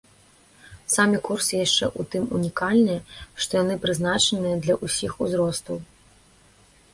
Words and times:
Самі 0.93 1.17
курсы 1.27 1.59
яшчэ 1.65 1.85
ў 1.89 2.01
тым 2.15 2.23
унікальныя, 2.37 2.99
што 3.45 3.51
яны 3.63 3.77
прызначаныя 3.85 4.55
для 4.65 4.75
ўсіх 4.87 5.11
узростаў. 5.27 5.77